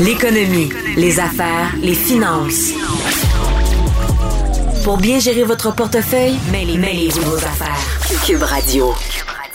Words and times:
L'économie, 0.00 0.70
les 0.96 1.20
affaires, 1.20 1.74
les 1.82 1.92
finances. 1.92 2.72
Pour 4.82 4.96
bien 4.96 5.18
gérer 5.18 5.44
votre 5.44 5.74
portefeuille, 5.74 6.36
mêlez-vous 6.50 7.20
vos 7.20 7.36
affaires. 7.36 7.76
Cube 8.26 8.42
Radio. 8.42 8.94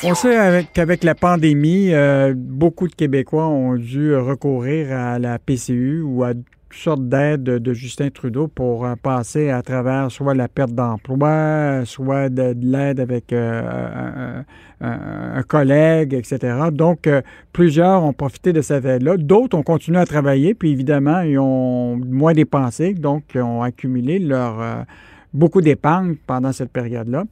On 0.03 0.13
sait 0.13 0.67
qu'avec 0.71 1.03
la 1.03 1.15
pandémie, 1.15 1.91
euh, 1.93 2.33
beaucoup 2.35 2.87
de 2.87 2.93
Québécois 2.93 3.47
ont 3.47 3.75
dû 3.75 4.15
recourir 4.15 4.95
à 4.95 5.17
la 5.17 5.39
PCU 5.39 6.01
ou 6.01 6.23
à 6.23 6.33
sorte 6.75 7.07
d'aide 7.07 7.43
de 7.43 7.73
Justin 7.73 8.09
Trudeau 8.09 8.47
pour 8.47 8.85
euh, 8.85 8.95
passer 9.01 9.49
à 9.49 9.61
travers 9.61 10.11
soit 10.11 10.33
la 10.33 10.47
perte 10.47 10.71
d'emploi, 10.71 11.81
soit 11.85 12.29
de, 12.29 12.55
l'aide 12.61 12.99
avec 12.99 13.33
euh, 13.33 14.41
un, 14.81 15.43
collègue, 15.43 16.13
etc. 16.13 16.57
Donc, 16.71 17.07
euh, 17.07 17.21
plusieurs 17.53 18.03
ont 18.03 18.13
profité 18.13 18.53
de 18.53 18.61
cette 18.61 18.85
aide-là. 18.85 19.17
D'autres 19.17 19.57
ont 19.57 19.63
continué 19.63 19.99
à 19.99 20.05
travailler, 20.05 20.53
puis 20.53 20.71
évidemment, 20.71 21.21
ils 21.21 21.39
ont 21.39 21.97
moins 21.97 22.33
dépensé, 22.33 22.93
donc 22.93 23.23
ils 23.33 23.41
ont 23.41 23.61
accumulé 23.61 24.19
leur 24.19 24.85
beaucoup 25.33 25.61
d'épargne 25.61 26.15
pendant 26.27 26.51
cette 26.51 26.71
période-là. 26.71 27.25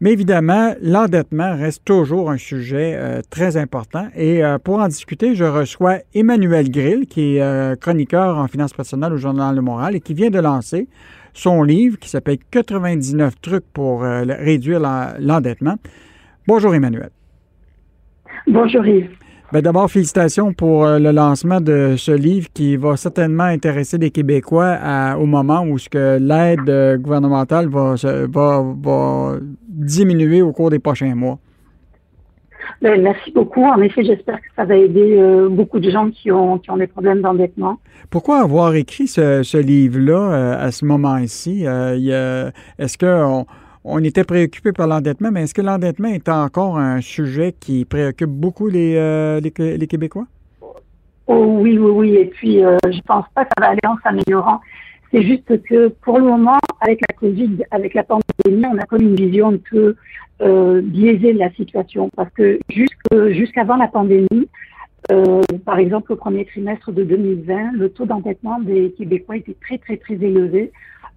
Mais 0.00 0.12
évidemment, 0.12 0.74
l'endettement 0.80 1.56
reste 1.56 1.84
toujours 1.84 2.30
un 2.30 2.36
sujet 2.36 2.94
euh, 2.94 3.20
très 3.30 3.56
important. 3.56 4.06
Et 4.14 4.44
euh, 4.44 4.58
pour 4.58 4.78
en 4.78 4.86
discuter, 4.86 5.34
je 5.34 5.44
reçois 5.44 5.98
Emmanuel 6.14 6.70
Grill, 6.70 7.06
qui 7.06 7.36
est 7.36 7.42
euh, 7.42 7.74
chroniqueur 7.74 8.38
en 8.38 8.46
finances 8.46 8.72
personnelles 8.72 9.12
au 9.12 9.16
Journal 9.16 9.56
Le 9.56 9.60
Moral 9.60 9.96
et 9.96 10.00
qui 10.00 10.14
vient 10.14 10.30
de 10.30 10.38
lancer 10.38 10.88
son 11.34 11.64
livre 11.64 11.98
qui 11.98 12.08
s'appelle 12.08 12.38
99 12.50 13.40
trucs 13.40 13.66
pour 13.72 14.02
réduire 14.02 14.80
l'endettement. 15.20 15.76
Bonjour 16.48 16.74
Emmanuel. 16.74 17.10
Bonjour 18.48 18.84
Yves. 18.84 19.10
Ben, 19.50 19.62
d'abord, 19.62 19.90
félicitations 19.90 20.52
pour 20.52 20.84
euh, 20.84 20.98
le 20.98 21.10
lancement 21.10 21.62
de 21.62 21.94
ce 21.96 22.12
livre 22.12 22.48
qui 22.52 22.76
va 22.76 22.98
certainement 22.98 23.44
intéresser 23.44 23.96
les 23.96 24.10
Québécois 24.10 24.76
au 25.18 25.24
moment 25.24 25.62
où 25.62 25.78
ce 25.78 25.88
que 25.88 26.18
l'aide 26.18 26.68
euh, 26.68 26.98
gouvernementale 26.98 27.66
va, 27.66 27.94
va, 28.28 29.36
diminuer 29.66 30.42
au 30.42 30.52
cours 30.52 30.68
des 30.68 30.78
prochains 30.78 31.14
mois. 31.14 31.38
Ben, 32.82 33.00
merci 33.00 33.32
beaucoup. 33.32 33.64
En 33.64 33.80
effet, 33.80 34.04
j'espère 34.04 34.36
que 34.36 34.48
ça 34.54 34.66
va 34.66 34.76
aider 34.76 35.16
euh, 35.16 35.48
beaucoup 35.48 35.80
de 35.80 35.90
gens 35.90 36.10
qui 36.10 36.30
ont, 36.30 36.58
qui 36.58 36.70
ont 36.70 36.76
des 36.76 36.86
problèmes 36.86 37.22
d'endettement. 37.22 37.78
Pourquoi 38.10 38.40
avoir 38.40 38.74
écrit 38.74 39.08
ce, 39.08 39.56
livre-là 39.56 40.58
à 40.58 40.70
ce 40.72 40.84
moment-ci? 40.84 41.64
Est-ce 41.64 42.98
qu'on 42.98 43.06
on 43.40 43.46
était 43.98 44.24
préoccupé 44.24 44.72
par 44.72 44.86
l'endettement, 44.86 45.30
mais 45.32 45.44
est-ce 45.44 45.54
que 45.54 45.62
l'endettement 45.62 46.08
est 46.08 46.28
encore 46.28 46.78
un 46.78 47.00
sujet 47.00 47.54
qui 47.58 47.84
préoccupe 47.84 48.28
beaucoup 48.28 48.68
les, 48.68 48.96
euh, 48.96 49.40
les, 49.40 49.86
Québécois? 49.86 50.26
Oh, 51.26 51.58
oui, 51.60 51.78
oui, 51.78 51.90
oui. 51.90 52.14
Et 52.16 52.26
puis, 52.26 52.62
euh, 52.62 52.76
je 52.84 53.00
pense 53.02 53.24
pas 53.34 53.44
que 53.44 53.50
ça 53.56 53.64
va 53.64 53.70
aller 53.70 53.80
en 53.86 53.96
s'améliorant. 54.02 54.60
C'est 55.10 55.22
juste 55.22 55.62
que 55.62 55.88
pour 55.88 56.18
le 56.18 56.24
moment, 56.24 56.58
avec 56.80 57.00
la 57.08 57.14
COVID, 57.16 57.62
avec 57.70 57.94
la 57.94 58.04
pandémie, 58.04 58.66
on 58.66 58.76
a 58.76 58.84
comme 58.84 59.02
une 59.02 59.16
vision 59.16 59.48
un 59.48 59.56
peu 59.70 59.96
biaisée 60.82 61.32
de 61.32 61.38
la 61.38 61.50
situation. 61.52 62.10
Parce 62.14 62.30
que 62.34 62.60
jusqu'avant 62.70 63.76
la 63.76 63.88
pandémie, 63.88 64.48
euh, 65.10 65.42
par 65.64 65.78
exemple, 65.78 66.12
au 66.12 66.16
premier 66.16 66.44
trimestre 66.44 66.92
de 66.92 67.02
2020, 67.02 67.72
le 67.72 67.88
taux 67.88 68.04
d'endettement 68.04 68.60
des 68.60 68.92
Québécois 68.96 69.36
était 69.36 69.56
très, 69.60 69.78
très, 69.78 69.96
très 69.96 70.14
élevé. 70.14 70.70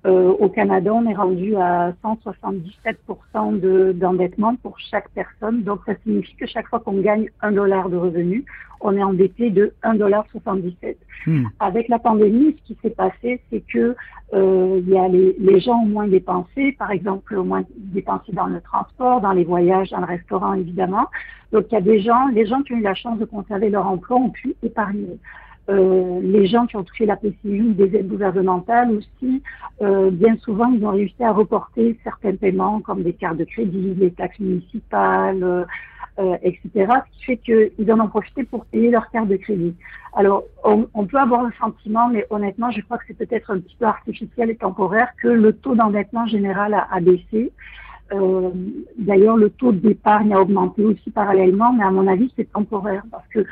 Euh, 0.04 0.30
au 0.40 0.50
Canada, 0.50 0.92
on 0.94 1.06
est 1.08 1.14
rendu 1.14 1.56
à 1.58 1.94
177% 2.04 3.94
d'endettement 3.94 4.56
pour 4.56 4.80
chaque 4.80 5.10
personne. 5.10 5.62
Donc, 5.62 5.82
ça 5.86 5.94
signifie 6.04 6.36
que 6.36 6.48
chaque 6.48 6.68
fois 6.68 6.80
qu'on 6.80 7.00
gagne 7.02 7.30
un 7.42 7.52
dollar 7.52 7.88
de 7.88 7.98
revenu, 7.98 8.44
on 8.80 8.98
est 8.98 9.04
endetté 9.04 9.52
de 9.52 9.74
1,77$. 9.84 10.96
Hmm. 11.28 11.46
Avec 11.60 11.88
la 11.88 12.00
pandémie, 12.00 12.58
ce 12.58 12.74
qui 12.74 12.80
s'est 12.82 12.90
passé, 12.90 13.40
c'est 13.52 13.64
que 13.72 13.96
euh, 14.34 14.82
il 14.82 14.90
y 14.90 14.98
a 14.98 15.08
les, 15.08 15.36
les, 15.38 15.60
gens 15.60 15.84
ont 15.84 15.86
moins 15.86 16.08
dépensé, 16.08 16.72
par 16.80 16.90
exemple, 16.90 17.36
au 17.36 17.44
moins 17.44 17.64
dépensé 17.76 18.32
dans 18.32 18.48
le 18.48 18.60
transport, 18.62 19.22
dans 19.22 19.34
les 19.34 19.44
voyages, 19.44 19.92
dans 19.92 20.00
le 20.00 20.06
restaurant, 20.06 20.54
évidemment. 20.54 21.06
Donc, 21.52 21.66
il 21.70 21.76
y 21.76 21.78
a 21.78 21.82
des 21.82 22.02
gens, 22.02 22.28
les 22.30 22.48
gens 22.48 22.64
qui 22.64 22.74
ont 22.74 22.78
eu 22.78 22.82
la 22.82 22.96
chance 22.96 23.20
de 23.20 23.26
conserver 23.26 23.70
leur 23.70 23.86
emploi 23.86 24.18
ont 24.18 24.32
pu 24.32 24.56
épargner. 24.64 25.20
Euh, 25.72 26.20
les 26.22 26.48
gens 26.48 26.68
qui 26.68 26.76
ont 26.76 26.84
touché 26.84 27.06
la 27.06 27.16
PCU 27.16 27.74
des 27.74 27.96
aides 27.96 28.10
gouvernementales 28.10 28.92
aussi, 28.92 29.42
euh, 29.82 30.12
bien 30.12 30.36
souvent, 30.38 30.70
ils 30.72 30.84
ont 30.86 30.92
réussi 30.92 31.24
à 31.24 31.32
reporter 31.32 31.98
certains 32.04 32.36
paiements 32.36 32.82
comme 32.82 33.04
des 33.04 33.14
cartes 33.14 33.38
de 33.38 33.46
crédit, 33.46 33.96
les 33.98 34.12
taxes 34.12 34.40
municipales, 34.40 35.44
euh 35.44 35.66
etc. 36.44 36.70
Ce 36.76 37.18
qui 37.18 37.24
fait 37.24 37.38
qu'ils 37.38 37.92
en 37.92 38.00
ont 38.02 38.08
profité 38.08 38.44
pour 38.44 38.66
payer 38.66 38.92
leurs 38.92 39.10
cartes 39.10 39.30
de 39.30 39.38
crédit. 39.38 39.74
Alors, 40.14 40.44
on, 40.64 40.88
on, 40.94 41.06
peut 41.06 41.18
avoir 41.18 41.44
le 41.44 41.52
sentiment, 41.60 42.10
mais 42.10 42.28
honnêtement, 42.30 42.70
je 42.70 42.82
crois 42.82 42.98
que 43.00 43.06
c'est 43.08 43.18
peut-être 43.18 43.50
un 43.50 43.60
petit 43.60 43.76
peu 43.80 43.86
artificiel 43.86 44.52
et 44.52 44.56
temporaire 44.56 45.08
que 45.20 45.30
le 45.30 45.54
taux 45.54 45.74
d'endettement 45.74 46.28
général 46.28 46.76
a, 46.76 46.88
a 46.92 47.00
baissé. 47.00 47.52
Euh, 48.14 48.50
D'ailleurs, 48.98 49.38
le 49.38 49.50
taux 49.50 49.72
d'épargne 49.72 50.34
a 50.34 50.42
augmenté 50.42 50.84
aussi 50.84 51.10
parallèlement, 51.12 51.74
mais 51.74 51.84
à 51.84 51.92
mon 51.92 52.06
avis, 52.08 52.32
c'est 52.36 52.52
temporaire 52.52 53.04
parce 53.10 53.28
que 53.30 53.46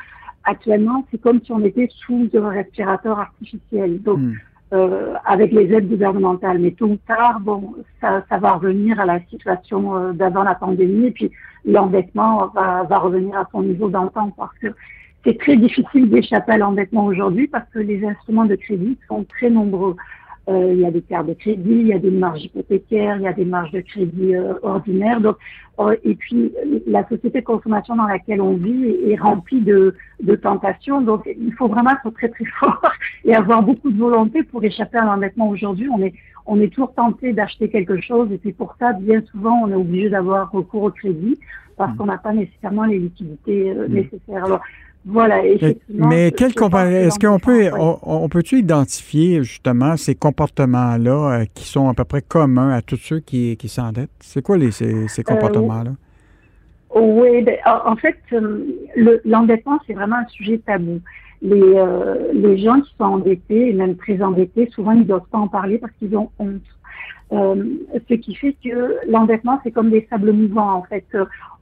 actuellement, 0.44 1.04
c'est 1.10 1.20
comme 1.20 1.40
si 1.42 1.52
on 1.52 1.64
était 1.64 1.88
sous 1.90 2.28
un 2.34 2.48
respirateur 2.48 3.18
artificiel. 3.18 4.02
Donc, 4.02 4.18
hmm. 4.18 4.34
euh, 4.72 5.14
avec 5.24 5.52
les 5.52 5.72
aides 5.72 5.88
gouvernementales. 5.88 6.58
Mais 6.58 6.70
tôt 6.72 6.86
ou 6.86 6.98
tard, 7.06 7.40
bon, 7.40 7.74
ça, 8.00 8.24
ça 8.28 8.38
va 8.38 8.52
revenir 8.52 9.00
à 9.00 9.06
la 9.06 9.20
situation 9.26 9.96
euh, 9.96 10.12
d'avant 10.12 10.44
la 10.44 10.54
pandémie 10.54 11.06
et 11.06 11.10
puis 11.10 11.30
l'endettement 11.64 12.46
va, 12.48 12.84
va 12.84 12.98
revenir 12.98 13.36
à 13.36 13.48
son 13.52 13.62
niveau 13.62 13.88
d'antan 13.88 14.30
parce 14.36 14.56
que 14.58 14.68
c'est 15.24 15.38
très 15.38 15.56
difficile 15.56 16.08
d'échapper 16.08 16.52
à 16.52 16.58
l'endettement 16.58 17.04
aujourd'hui 17.04 17.46
parce 17.46 17.68
que 17.70 17.78
les 17.78 18.04
instruments 18.06 18.46
de 18.46 18.54
crédit 18.54 18.96
sont 19.08 19.24
très 19.24 19.50
nombreux. 19.50 19.96
Euh, 20.48 20.72
il 20.72 20.80
y 20.80 20.86
a 20.86 20.90
des 20.90 21.02
cartes 21.02 21.26
de 21.26 21.34
crédit, 21.34 21.70
il 21.70 21.86
y 21.88 21.92
a 21.92 21.98
des 21.98 22.10
marges 22.10 22.42
hypothécaires, 22.42 23.16
il 23.16 23.22
y 23.22 23.28
a 23.28 23.32
des 23.32 23.44
marges 23.44 23.72
de 23.72 23.80
crédit 23.80 24.34
euh, 24.34 24.54
ordinaires. 24.62 25.20
Donc, 25.20 25.36
euh, 25.78 25.94
et 26.02 26.14
puis, 26.14 26.52
la 26.86 27.06
société 27.08 27.40
de 27.40 27.44
consommation 27.44 27.94
dans 27.94 28.06
laquelle 28.06 28.40
on 28.40 28.54
vit 28.54 28.96
est, 29.06 29.16
remplie 29.16 29.60
de, 29.60 29.94
de, 30.22 30.34
tentations. 30.34 31.02
Donc, 31.02 31.28
il 31.38 31.52
faut 31.52 31.68
vraiment 31.68 31.90
être 31.90 32.10
très, 32.14 32.28
très 32.28 32.44
fort 32.58 32.82
et 33.24 33.34
avoir 33.34 33.62
beaucoup 33.62 33.90
de 33.90 33.98
volonté 33.98 34.42
pour 34.42 34.64
échapper 34.64 34.98
à 34.98 35.04
l'endettement. 35.04 35.50
Aujourd'hui, 35.50 35.88
on 35.88 36.02
est, 36.02 36.14
on 36.46 36.58
est 36.60 36.68
toujours 36.68 36.94
tenté 36.94 37.32
d'acheter 37.32 37.68
quelque 37.68 38.00
chose 38.00 38.32
et 38.32 38.40
c'est 38.42 38.52
pour 38.52 38.74
ça, 38.80 38.94
bien 38.94 39.22
souvent, 39.30 39.60
on 39.62 39.68
est 39.70 39.74
obligé 39.74 40.08
d'avoir 40.08 40.50
recours 40.50 40.84
au 40.84 40.90
crédit 40.90 41.38
parce 41.76 41.92
mmh. 41.92 41.96
qu'on 41.96 42.06
n'a 42.06 42.18
pas 42.18 42.32
nécessairement 42.32 42.84
les 42.86 42.98
liquidités 42.98 43.72
mmh. 43.72 43.86
nécessaires. 43.92 44.44
Alors, 44.46 44.60
voilà, 45.04 45.44
effectivement. 45.46 46.08
Mais 46.08 46.30
quel 46.30 46.48
est-ce 46.48 47.18
qu'on 47.18 47.38
peut, 47.38 47.70
on, 48.02 48.28
peut-tu 48.28 48.58
identifier 48.58 49.42
justement 49.42 49.96
ces 49.96 50.14
comportements-là 50.14 51.40
euh, 51.40 51.44
qui 51.54 51.64
sont 51.64 51.88
à 51.88 51.94
peu 51.94 52.04
près 52.04 52.20
communs 52.20 52.70
à 52.70 52.82
tous 52.82 52.96
ceux 52.96 53.20
qui, 53.20 53.56
qui 53.56 53.68
s'endettent? 53.68 54.10
C'est 54.20 54.42
quoi 54.42 54.58
les, 54.58 54.70
ces, 54.70 55.08
ces 55.08 55.22
euh, 55.22 55.24
comportements-là? 55.24 55.92
oui, 56.94 57.42
ben, 57.42 57.56
en 57.86 57.96
fait, 57.96 58.18
euh, 58.32 58.66
l'endettement, 59.24 59.78
c'est 59.86 59.94
vraiment 59.94 60.16
un 60.16 60.26
sujet 60.26 60.58
tabou. 60.58 61.00
Les, 61.40 61.82
les 62.34 62.58
gens 62.58 62.80
qui 62.82 62.94
sont 62.98 63.04
endettés, 63.04 63.70
et 63.70 63.72
même 63.72 63.96
très 63.96 64.20
endettés, 64.20 64.68
souvent, 64.74 64.92
ils 64.92 65.00
ne 65.00 65.04
doivent 65.04 65.28
pas 65.30 65.38
en 65.38 65.48
parler 65.48 65.78
parce 65.78 65.92
qu'ils 65.98 66.14
ont 66.14 66.30
honte. 66.38 66.60
Euh, 67.32 67.64
ce 68.08 68.14
qui 68.14 68.34
fait 68.34 68.56
que 68.64 68.96
l'endettement, 69.08 69.60
c'est 69.62 69.70
comme 69.70 69.90
des 69.90 70.06
sables 70.10 70.32
mouvants. 70.32 70.74
En 70.74 70.82
fait, 70.82 71.06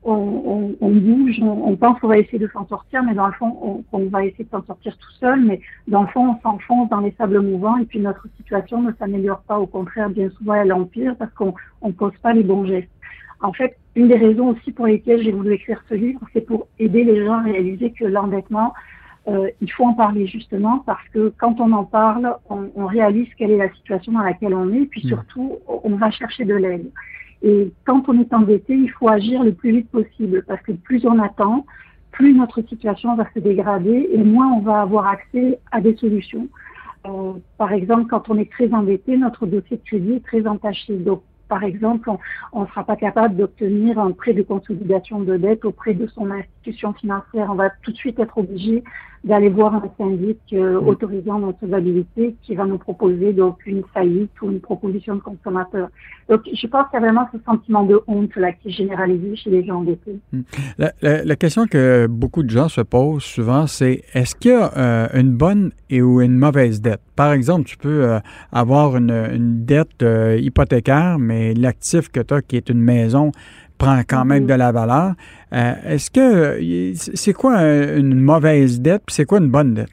on, 0.05 0.13
on, 0.13 0.77
on 0.81 0.91
bouge, 0.91 1.41
on, 1.43 1.77
pense 1.77 1.99
qu'on 2.01 2.09
va 2.09 2.19
essayer 2.19 2.39
de 2.39 2.49
s'en 2.49 2.67
sortir, 2.67 3.03
mais 3.03 3.15
dans 3.15 3.27
le 3.27 3.33
fond, 3.33 3.85
on, 3.93 4.05
va 4.07 4.25
essayer 4.25 4.45
de 4.45 4.51
s'en 4.51 4.65
sortir 4.65 4.97
tout 4.97 5.11
seul, 5.21 5.41
mais 5.45 5.61
dans 5.87 6.03
le 6.03 6.09
fond, 6.09 6.37
on 6.37 6.41
s'enfonce 6.41 6.89
dans 6.89 7.01
les 7.01 7.15
sables 7.19 7.41
mouvants 7.41 7.77
et 7.79 7.85
puis 7.85 7.99
notre 7.99 8.27
situation 8.37 8.81
ne 8.83 8.93
s'améliore 8.93 9.43
pas. 9.43 9.59
Au 9.59 9.67
contraire, 9.67 10.09
bien 10.11 10.31
souvent, 10.31 10.55
elle 10.55 10.73
empire 10.73 11.17
parce 11.17 11.33
qu'on 11.35 11.55
ne 11.85 11.93
pose 11.93 12.17
pas 12.23 12.33
les 12.33 12.45
bons 12.45 12.65
gestes. 12.65 12.91
En 13.41 13.53
fait, 13.53 13.77
une 13.95 14.09
des 14.09 14.17
raisons 14.17 14.49
aussi 14.49 14.73
pour 14.73 14.87
lesquelles 14.87 15.23
j'ai 15.23 15.33
voulu 15.33 15.53
écrire 15.53 15.83
ce 15.89 15.95
livre, 15.95 16.21
c'est 16.33 16.47
pour 16.47 16.69
aider 16.79 17.05
les 17.05 17.25
gens 17.25 17.35
à 17.35 17.43
réaliser 17.43 17.93
que 17.93 18.05
l'endettement, 18.05 18.73
euh, 19.29 19.51
il 19.61 19.71
faut 19.71 19.85
en 19.85 19.95
parler 19.95 20.27
justement 20.27 20.79
parce 20.87 21.07
que 21.13 21.33
quand 21.39 21.61
on 21.61 21.73
en 21.73 21.85
parle, 21.85 22.35
on, 22.49 22.71
on, 22.75 22.87
réalise 22.87 23.29
quelle 23.37 23.51
est 23.51 23.59
la 23.59 23.73
situation 23.73 24.13
dans 24.13 24.23
laquelle 24.23 24.55
on 24.55 24.73
est, 24.73 24.87
puis 24.87 25.03
mmh. 25.05 25.09
surtout, 25.09 25.57
on 25.67 25.97
va 25.97 26.11
chercher 26.11 26.45
de 26.45 26.55
l'aide. 26.55 26.91
Et 27.43 27.73
quand 27.85 28.09
on 28.09 28.21
est 28.21 28.33
endetté, 28.33 28.75
il 28.75 28.91
faut 28.91 29.09
agir 29.09 29.43
le 29.43 29.53
plus 29.53 29.73
vite 29.73 29.91
possible 29.91 30.45
parce 30.47 30.61
que 30.63 30.73
plus 30.73 31.05
on 31.07 31.19
attend, 31.19 31.67
plus 32.11 32.35
notre 32.35 32.63
situation 32.63 33.15
va 33.15 33.27
se 33.35 33.39
dégrader 33.39 34.09
et 34.13 34.23
moins 34.25 34.49
on 34.49 34.61
va 34.61 34.81
avoir 34.81 35.07
accès 35.07 35.59
à 35.71 35.81
des 35.81 35.97
solutions. 35.97 36.49
Euh, 37.07 37.35
par 37.57 37.73
exemple, 37.73 38.07
quand 38.09 38.29
on 38.29 38.39
est 38.39 38.51
très 38.51 38.73
endetté, 38.73 39.17
notre 39.17 39.47
dossier 39.47 39.77
de 39.77 39.83
crédit 39.85 40.15
est 40.15 40.25
très 40.25 40.47
entaché. 40.47 40.97
Donc, 40.97 41.23
par 41.49 41.63
exemple, 41.65 42.11
on 42.53 42.63
ne 42.63 42.67
sera 42.67 42.85
pas 42.85 42.97
capable 42.97 43.37
d'obtenir 43.37 43.99
un 43.99 44.13
prêt 44.13 44.35
de 44.35 44.43
consolidation 44.43 45.21
de 45.21 45.37
dette 45.37 45.65
auprès 45.65 45.95
de 45.95 46.07
son 46.09 46.31
institution 46.31 46.58
institution 46.69 46.93
financière, 46.95 47.49
on 47.51 47.55
va 47.55 47.71
tout 47.83 47.93
de 47.93 47.97
suite 47.97 48.19
être 48.19 48.39
obligé 48.39 48.83
d'aller 49.25 49.49
voir 49.49 49.75
un 49.75 49.83
syndic 49.99 50.39
euh, 50.53 50.79
autorisant 50.79 51.41
notre 51.41 51.67
validité 51.67 52.37
qui 52.43 52.55
va 52.55 52.65
nous 52.65 52.79
proposer 52.79 53.33
donc 53.33 53.59
une 53.67 53.83
faillite 53.93 54.31
ou 54.41 54.51
une 54.51 54.61
proposition 54.61 55.17
de 55.17 55.21
consommateur. 55.21 55.89
Donc 56.29 56.43
je 56.53 56.67
pense 56.69 56.85
qu'il 56.89 57.01
y 57.01 57.03
a 57.03 57.07
vraiment 57.07 57.29
ce 57.33 57.39
sentiment 57.45 57.85
de 57.85 58.01
honte 58.07 58.35
là 58.37 58.53
qui 58.53 58.69
est 58.69 58.71
généralisé 58.71 59.35
chez 59.35 59.51
les 59.51 59.65
gens 59.65 59.81
endettés. 59.81 60.21
Mm. 60.33 60.43
La, 61.03 61.37
question 61.37 61.67
que 61.67 62.07
beaucoup 62.07 62.45
de 62.45 62.51
gens 62.51 62.69
se 62.69 62.81
posent 62.81 63.25
souvent, 63.25 63.67
c'est 63.67 64.05
est-ce 64.15 64.37
qu'il 64.37 64.53
y 64.53 64.55
a 64.55 64.71
euh, 64.77 65.09
une 65.15 65.33
bonne 65.33 65.73
et 65.91 66.01
ou 66.01 66.21
une 66.21 66.39
mauvaise 66.39 66.81
dette? 66.81 67.01
Par 67.17 67.33
exemple, 67.33 67.65
tu 67.65 67.77
peux 67.77 68.05
euh, 68.05 68.21
avoir 68.53 68.97
une, 68.97 69.11
une 69.11 69.65
dette 69.65 70.05
hypothécaire, 70.39 71.19
mais 71.19 71.55
l'actif 71.55 72.09
que 72.09 72.21
tu 72.21 72.35
as, 72.35 72.43
qui 72.43 72.57
est 72.57 72.69
une 72.69 72.81
maison, 72.81 73.33
prend 73.79 74.01
quand 74.07 74.25
même 74.25 74.45
mm-hmm. 74.45 74.47
de 74.47 74.55
la 74.55 74.73
valeur. 74.73 75.15
Euh, 75.53 75.73
est-ce 75.87 76.11
que 76.11 76.93
c'est 76.95 77.33
quoi 77.33 77.61
une 77.63 78.21
mauvaise 78.21 78.81
dette 78.81 79.03
c'est 79.09 79.25
quoi 79.25 79.39
une 79.39 79.51
bonne 79.51 79.75
dette? 79.75 79.89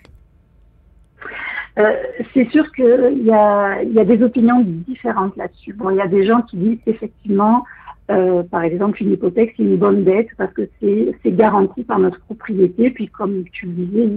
Euh, 1.77 1.91
c'est 2.33 2.49
sûr 2.51 2.71
qu'il 2.71 3.23
y 3.23 3.31
a, 3.31 3.83
y 3.83 3.99
a 3.99 4.05
des 4.05 4.23
opinions 4.23 4.63
différentes 4.65 5.35
là-dessus. 5.35 5.73
Bon, 5.73 5.89
il 5.89 5.97
y 5.97 6.01
a 6.01 6.07
des 6.07 6.25
gens 6.25 6.41
qui 6.41 6.55
disent 6.55 6.79
effectivement, 6.87 7.65
euh, 8.11 8.43
par 8.43 8.63
exemple, 8.63 9.01
une 9.01 9.11
hypothèque, 9.11 9.53
c'est 9.57 9.63
une 9.63 9.77
bonne 9.77 10.03
dette 10.03 10.29
parce 10.37 10.53
que 10.53 10.69
c'est 10.81 11.35
garanti 11.35 11.83
par 11.83 11.99
notre 11.99 12.19
propriété. 12.21 12.91
Puis, 12.91 13.09
comme 13.09 13.43
tu 13.51 13.65
le 13.65 13.73
disais, 13.73 14.09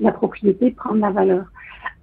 la 0.00 0.12
propriété 0.12 0.72
prend 0.72 0.94
de 0.94 1.00
la 1.00 1.10
valeur. 1.10 1.44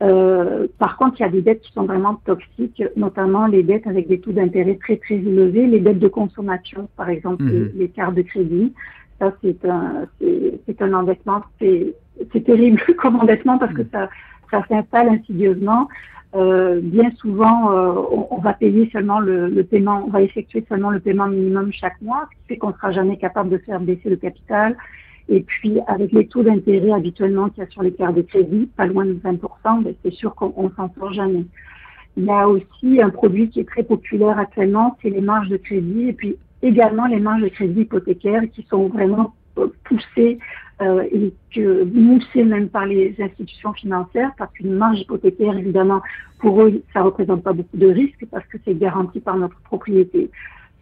Euh, 0.01 0.67
par 0.77 0.97
contre, 0.97 1.19
il 1.19 1.23
y 1.23 1.25
a 1.25 1.29
des 1.29 1.41
dettes 1.41 1.61
qui 1.61 1.71
sont 1.71 1.83
vraiment 1.85 2.15
toxiques, 2.25 2.83
notamment 2.95 3.47
les 3.47 3.63
dettes 3.63 3.87
avec 3.87 4.07
des 4.07 4.19
taux 4.19 4.31
d'intérêt 4.31 4.75
très 4.75 4.97
très 4.97 5.15
élevés, 5.15 5.67
les 5.67 5.79
dettes 5.79 5.99
de 5.99 6.07
consommation, 6.07 6.89
par 6.97 7.09
exemple 7.09 7.43
mhm. 7.43 7.71
les, 7.75 7.89
cartes 7.89 8.15
de 8.15 8.21
crédit. 8.21 8.73
Ça, 9.19 9.33
c'est 9.41 9.63
un, 9.65 10.05
c'est 10.19 10.81
un 10.81 10.93
endettement, 10.93 11.41
c'est 11.59 12.43
terrible 12.43 12.81
comme 12.97 13.15
endettement 13.15 13.57
parce 13.57 13.73
que 13.73 13.83
mhm. 13.83 13.89
ça, 13.91 14.09
ça 14.51 14.63
s'installe 14.67 15.09
insidieusement. 15.09 15.87
Euh, 16.35 16.81
bien 16.83 17.11
souvent, 17.21 17.71
euh, 17.71 17.93
on, 18.11 18.27
on, 18.31 18.37
va 18.39 18.51
payer 18.51 18.89
seulement 18.91 19.19
le, 19.19 19.47
le, 19.47 19.63
paiement, 19.63 20.03
on 20.05 20.09
va 20.09 20.21
effectuer 20.21 20.65
seulement 20.67 20.89
le 20.89 20.99
paiement 20.99 21.27
minimum 21.27 21.71
chaque 21.71 22.01
mois, 22.01 22.27
ce 22.29 22.35
qui 22.35 22.47
fait 22.49 22.57
qu'on 22.57 22.73
sera 22.73 22.91
jamais 22.91 23.15
capable 23.15 23.49
de 23.49 23.57
faire 23.59 23.79
baisser 23.79 24.09
le 24.09 24.17
capital. 24.17 24.75
Et 25.27 25.41
puis, 25.41 25.79
avec 25.87 26.11
les 26.11 26.27
taux 26.27 26.43
d'intérêt 26.43 26.91
habituellement 26.91 27.49
qu'il 27.49 27.63
y 27.63 27.65
a 27.65 27.69
sur 27.69 27.81
les 27.81 27.91
cartes 27.91 28.15
de 28.15 28.21
crédit, 28.21 28.69
pas 28.77 28.85
loin 28.85 29.05
de 29.05 29.13
20%, 29.13 29.83
ben, 29.83 29.93
c'est 30.03 30.13
sûr 30.13 30.35
qu'on 30.35 30.71
s'en 30.75 30.93
sort 30.93 31.13
jamais. 31.13 31.45
Il 32.17 32.25
y 32.25 32.29
a 32.29 32.47
aussi 32.47 33.01
un 33.01 33.09
produit 33.09 33.49
qui 33.49 33.59
est 33.59 33.67
très 33.67 33.83
populaire 33.83 34.37
actuellement, 34.37 34.97
c'est 35.01 35.09
les 35.09 35.21
marges 35.21 35.49
de 35.49 35.57
crédit, 35.57 36.09
et 36.09 36.13
puis 36.13 36.37
également 36.61 37.07
les 37.07 37.19
marges 37.19 37.41
de 37.41 37.49
crédit 37.49 37.81
hypothécaires 37.81 38.43
qui 38.53 38.65
sont 38.69 38.87
vraiment 38.87 39.33
euh, 39.57 39.67
poussées 39.83 40.39
euh, 40.81 41.03
et 41.11 41.33
que 41.53 41.83
moussées 41.85 42.43
même 42.43 42.69
par 42.69 42.85
les 42.85 43.15
institutions 43.19 43.73
financières, 43.73 44.31
parce 44.37 44.51
qu'une 44.53 44.73
marge 44.73 44.99
hypothécaire, 45.01 45.57
évidemment, 45.57 46.01
pour 46.39 46.61
eux, 46.61 46.81
ça 46.93 47.01
représente 47.01 47.43
pas 47.43 47.53
beaucoup 47.53 47.77
de 47.77 47.87
risques 47.87 48.25
parce 48.29 48.45
que 48.47 48.57
c'est 48.63 48.77
garanti 48.77 49.19
par 49.19 49.37
notre 49.37 49.59
propriété. 49.61 50.29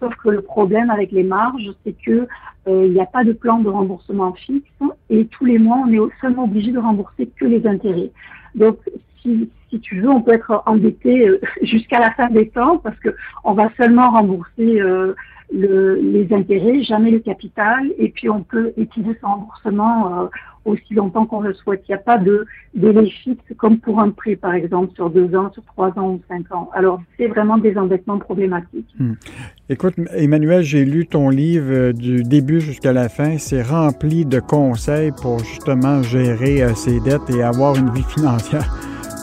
Sauf 0.03 0.15
que 0.15 0.27
le 0.27 0.41
problème 0.41 0.89
avec 0.89 1.13
les 1.13 1.23
marges, 1.23 1.71
c'est 1.85 1.95
que 2.05 2.27
euh, 2.67 2.85
il 2.85 2.91
n'y 2.91 3.00
a 3.00 3.05
pas 3.05 3.23
de 3.23 3.31
plan 3.31 3.59
de 3.59 3.69
remboursement 3.69 4.33
fixe 4.33 4.67
et 5.09 5.25
tous 5.27 5.45
les 5.45 5.57
mois, 5.57 5.77
on 5.88 5.94
est 5.94 6.00
seulement 6.19 6.44
obligé 6.44 6.73
de 6.73 6.79
rembourser 6.79 7.29
que 7.39 7.45
les 7.45 7.65
intérêts. 7.65 8.11
Donc, 8.53 8.79
si, 9.21 9.50
si 9.69 9.79
tu 9.79 10.01
veux, 10.01 10.09
on 10.09 10.21
peut 10.21 10.33
être 10.33 10.61
endetté 10.65 11.29
euh, 11.29 11.39
jusqu'à 11.61 12.00
la 12.00 12.11
fin 12.11 12.27
des 12.29 12.50
temps 12.50 12.79
parce 12.79 13.00
que 13.00 13.15
on 13.45 13.53
va 13.53 13.69
seulement 13.77 14.11
rembourser 14.11 14.81
euh, 14.81 15.15
le, 15.53 15.95
les 15.95 16.33
intérêts, 16.33 16.83
jamais 16.83 17.11
le 17.11 17.19
capital, 17.19 17.91
et 17.97 18.09
puis 18.09 18.29
on 18.29 18.44
peut 18.44 18.73
utiliser 18.77 19.15
ce 19.21 19.25
remboursement 19.25 20.29
aussi 20.65 20.94
longtemps 20.94 21.25
qu'on 21.25 21.41
le 21.41 21.53
souhaite. 21.53 21.83
Il 21.88 21.91
n'y 21.91 21.95
a 21.95 22.00
pas 22.00 22.17
de 22.17 22.45
délai 22.73 23.09
fixe 23.09 23.44
comme 23.57 23.79
pour 23.79 24.00
un 24.00 24.09
prêt, 24.09 24.35
par 24.35 24.53
exemple, 24.53 24.94
sur 24.95 25.09
deux 25.09 25.35
ans, 25.35 25.51
sur 25.53 25.63
trois 25.65 25.89
ans 26.00 26.13
ou 26.13 26.21
cinq 26.27 26.51
ans. 26.51 26.69
Alors, 26.73 27.01
c'est 27.17 27.27
vraiment 27.27 27.57
des 27.57 27.77
endettements 27.77 28.19
problématiques. 28.19 28.94
Hmm. 29.00 29.13
Écoute, 29.69 29.95
Emmanuel, 30.13 30.63
j'ai 30.63 30.85
lu 30.85 31.05
ton 31.05 31.29
livre 31.29 31.71
euh, 31.71 31.94
du 31.94 32.23
début 32.23 32.61
jusqu'à 32.61 32.94
la 32.94 33.09
fin. 33.09 33.38
C'est 33.38 33.61
rempli 33.61 34.25
de 34.25 34.39
conseils 34.39 35.11
pour 35.21 35.39
justement 35.39 36.01
gérer 36.03 36.63
euh, 36.63 36.73
ses 36.73 37.00
dettes 37.00 37.29
et 37.29 37.44
avoir 37.44 37.75
une 37.75 37.89
vie 37.89 38.03
financière 38.03 38.69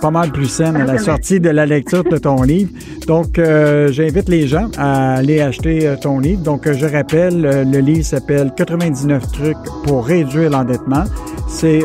pas 0.00 0.10
mal 0.10 0.32
plus 0.32 0.46
saine 0.46 0.76
à 0.76 0.84
la 0.84 0.98
sortie 0.98 1.40
de 1.40 1.50
la 1.50 1.66
lecture 1.66 2.04
de 2.04 2.16
ton 2.16 2.42
livre. 2.42 2.70
Donc, 3.06 3.38
euh, 3.38 3.88
j'invite 3.92 4.28
les 4.28 4.46
gens 4.46 4.68
à 4.78 5.14
aller 5.14 5.40
acheter 5.40 5.86
euh, 5.86 5.96
ton 5.96 6.18
livre. 6.18 6.42
Donc, 6.42 6.66
euh, 6.66 6.74
je 6.74 6.86
rappelle, 6.86 7.40
le 7.70 7.78
livre 7.78 8.04
s'appelle 8.04 8.52
99 8.56 9.32
trucs 9.32 9.56
pour 9.84 10.06
réduire 10.06 10.50
l'endettement. 10.50 11.04
C'est 11.48 11.82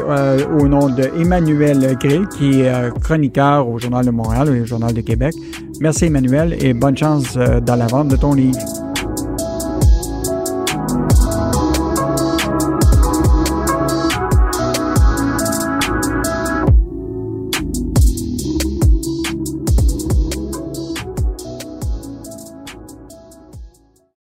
au 0.60 0.68
nom 0.68 0.90
de 0.90 1.10
Emmanuel 1.20 1.98
Grill, 2.00 2.28
qui 2.38 2.62
est 2.62 3.00
chroniqueur 3.02 3.68
au 3.68 3.80
Journal 3.80 4.06
de 4.06 4.12
Montréal 4.12 4.56
et 4.56 4.62
au 4.62 4.66
Journal 4.66 4.94
de 4.94 5.02
Québec. 5.02 5.34
Merci 5.82 6.06
Emmanuel 6.06 6.56
et 6.62 6.76
bonne 6.76 6.96
chance 6.96 7.36
dans 7.36 7.76
la 7.76 7.88
vente 7.88 8.10
de 8.10 8.16
ton 8.16 8.36
livre. 8.36 8.60